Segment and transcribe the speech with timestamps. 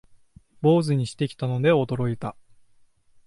[0.63, 2.35] 坊主にしてきたので驚いた